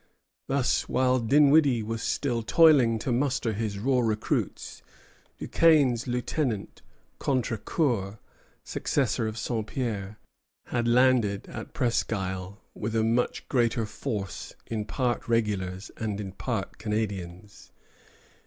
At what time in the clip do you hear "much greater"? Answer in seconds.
13.03-13.85